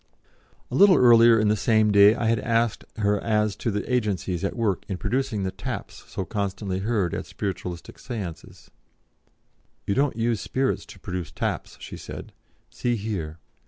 [0.71, 4.43] A little earlier in the same day I had asked her as to the agencies
[4.43, 8.69] at work in producing the taps so constantly heard at Spiritualistic Séances.
[9.85, 12.33] "You don't use spirits to produce taps," she said;
[12.71, 13.37] "see here."